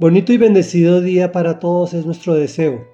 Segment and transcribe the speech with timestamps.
[0.00, 2.86] Bonito y bendecido día para todos es nuestro deseo.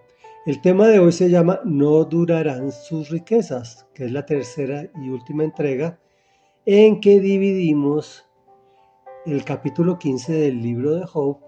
[0.46, 5.10] El tema de hoy se llama No durarán sus riquezas, que es la tercera y
[5.10, 5.98] última entrega
[6.64, 8.24] en que dividimos
[9.26, 11.40] el capítulo 15 del libro de Job.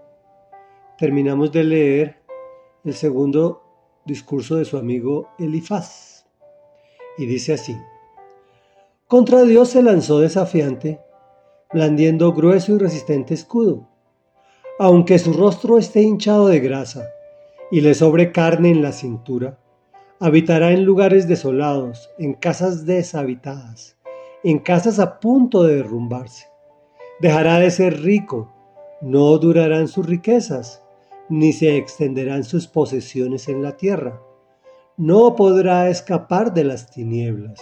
[0.98, 2.22] Terminamos de leer
[2.84, 3.62] el segundo
[4.04, 6.26] discurso de su amigo Elifaz.
[7.16, 7.74] Y dice así,
[9.06, 11.00] Contra Dios se lanzó desafiante,
[11.72, 13.95] blandiendo grueso y resistente escudo
[14.78, 17.08] aunque su rostro esté hinchado de grasa
[17.70, 19.58] y le sobre carne en la cintura,
[20.20, 23.96] habitará en lugares desolados, en casas deshabitadas,
[24.44, 26.46] en casas a punto de derrumbarse.
[27.20, 28.52] Dejará de ser rico,
[29.00, 30.82] no durarán sus riquezas,
[31.28, 34.20] ni se extenderán sus posesiones en la tierra.
[34.96, 37.60] No podrá escapar de las tinieblas.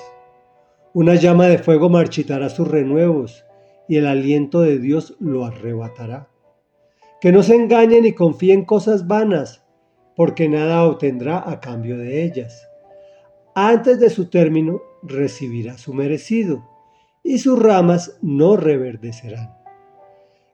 [0.92, 3.45] Una llama de fuego marchitará sus renuevos,
[3.88, 6.28] y el aliento de Dios lo arrebatará
[7.24, 9.65] que no se engañen y confíen cosas vanas,
[10.15, 12.68] porque nada obtendrá a cambio de ellas.
[13.54, 16.68] Antes de su término recibirá su merecido,
[17.23, 19.57] y sus ramas no reverdecerán.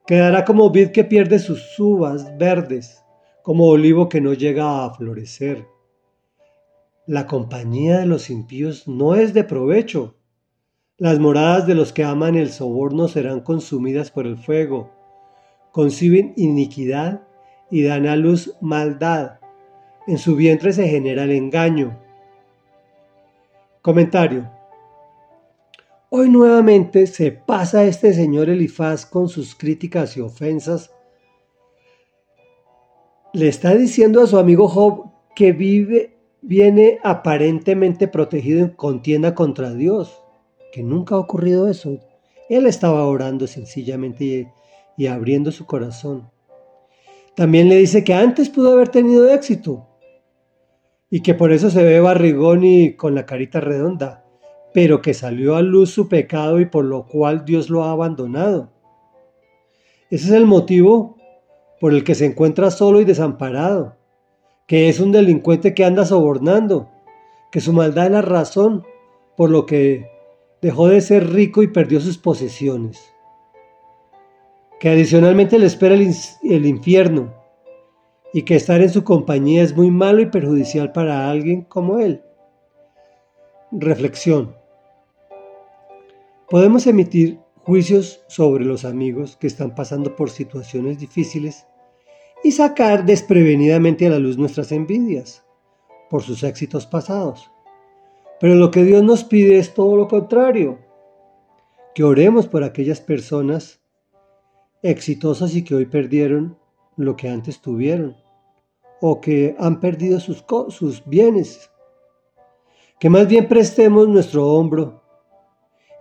[0.07, 3.03] Quedará como vid que pierde sus uvas verdes,
[3.43, 5.67] como olivo que no llega a florecer.
[7.05, 10.15] La compañía de los impíos no es de provecho.
[10.99, 15.00] Las moradas de los que aman el soborno serán consumidas por el fuego
[15.73, 17.23] conciben iniquidad
[17.71, 19.39] y dan a luz maldad.
[20.07, 21.99] En su vientre se genera el engaño.
[23.83, 24.51] Comentario.
[26.11, 30.91] Hoy nuevamente se pasa este señor Elifaz con sus críticas y ofensas.
[33.33, 39.73] Le está diciendo a su amigo Job que vive, viene aparentemente protegido en contienda contra
[39.73, 40.21] Dios,
[40.73, 42.01] que nunca ha ocurrido eso.
[42.49, 44.53] Él estaba orando sencillamente
[45.01, 46.31] y abriendo su corazón.
[47.35, 49.87] También le dice que antes pudo haber tenido éxito
[51.09, 54.27] y que por eso se ve barrigón y con la carita redonda,
[54.75, 58.75] pero que salió a luz su pecado y por lo cual Dios lo ha abandonado.
[60.11, 61.17] Ese es el motivo
[61.81, 63.97] por el que se encuentra solo y desamparado,
[64.67, 66.91] que es un delincuente que anda sobornando,
[67.51, 68.85] que su maldad es la razón
[69.35, 70.11] por lo que
[70.61, 73.15] dejó de ser rico y perdió sus posesiones
[74.81, 77.35] que adicionalmente le espera el, infierno
[78.33, 82.23] y que estar en su compañía es muy malo y perjudicial para alguien como él.
[83.71, 84.57] Reflexión.
[86.49, 91.67] Podemos emitir juicios sobre los amigos que están pasando por situaciones difíciles
[92.43, 95.45] y sacar desprevenidamente a la luz nuestras envidias
[96.09, 97.51] por sus éxitos pasados.
[98.41, 100.79] Pero lo que Dios nos pide es todo lo contrario,
[101.95, 103.80] que oremos por aquellas personas
[104.83, 106.59] exitosas y que hoy perdieron
[106.97, 108.17] lo que antes tuvieron
[109.01, 111.71] o que han perdido sus, sus bienes.
[112.99, 115.03] Que más bien prestemos nuestro hombro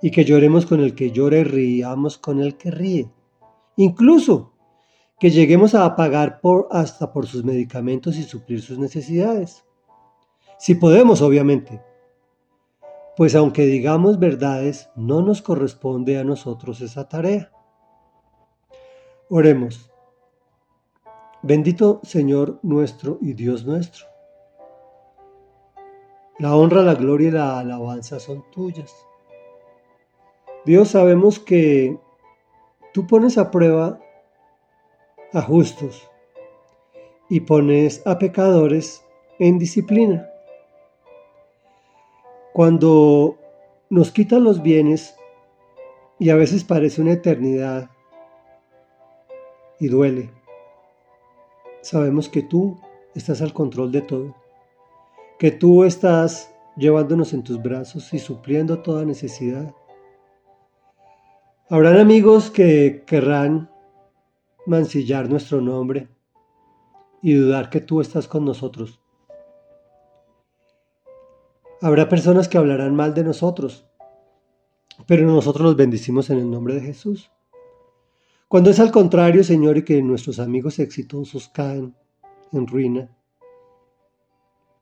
[0.02, 3.10] y que lloremos con el que llora y riamos con el que ríe.
[3.78, 4.54] Incluso
[5.20, 9.66] que lleguemos a pagar por, hasta por sus medicamentos y suplir sus necesidades.
[10.58, 11.82] Si podemos, obviamente.
[13.16, 17.52] Pues aunque digamos verdades, no nos corresponde a nosotros esa tarea.
[19.32, 19.92] Oremos.
[21.44, 24.08] Bendito Señor nuestro y Dios nuestro.
[26.40, 28.92] La honra, la gloria y la alabanza son tuyas.
[30.66, 31.96] Dios, sabemos que
[32.92, 34.00] tú pones a prueba
[35.32, 36.10] a justos
[37.30, 39.06] y pones a pecadores
[39.38, 40.28] en disciplina.
[42.52, 43.38] Cuando
[43.92, 45.16] nos quitan los bienes,
[46.18, 47.92] y a veces parece una eternidad,
[49.80, 50.32] y duele.
[51.82, 52.80] Sabemos que tú
[53.16, 54.36] estás al control de todo,
[55.38, 59.74] que tú estás llevándonos en tus brazos y supliendo toda necesidad.
[61.70, 63.70] Habrán amigos que querrán
[64.66, 66.10] mancillar nuestro nombre
[67.22, 69.02] y dudar que tú estás con nosotros.
[71.82, 73.86] Habrá personas que hablarán mal de nosotros,
[75.08, 77.32] pero nosotros los bendicimos en el nombre de Jesús.
[78.50, 81.94] Cuando es al contrario, Señor, y que nuestros amigos exitosos caen
[82.52, 83.16] en ruina,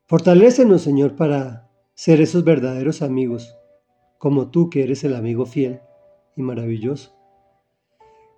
[0.05, 3.57] fortalécenos, Señor, para ser esos verdaderos amigos,
[4.19, 5.81] como tú que eres el amigo fiel
[6.37, 7.13] y maravilloso,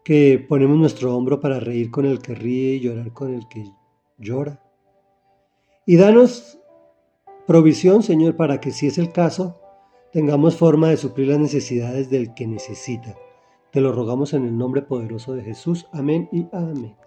[0.03, 3.71] que ponemos nuestro hombro para reír con el que ríe y llorar con el que
[4.17, 4.63] llora.
[5.85, 6.57] Y danos
[7.45, 9.61] provisión, Señor, para que si es el caso,
[10.11, 13.15] tengamos forma de suplir las necesidades del que necesita
[13.71, 15.87] te lo rogamos en el nombre poderoso de Jesús.
[15.91, 16.98] Amén y amén.